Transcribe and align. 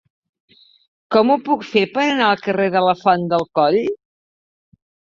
Com 1.15 1.33
ho 1.33 1.35
puc 1.51 1.67
fer 1.73 1.85
per 1.99 2.03
anar 2.07 2.31
al 2.31 2.43
carrer 2.49 2.69
de 2.79 2.85
la 2.89 2.99
Font 3.05 3.31
del 3.37 3.49
Coll? 3.61 3.81